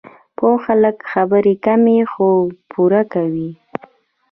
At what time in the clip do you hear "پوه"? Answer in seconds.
0.37-0.55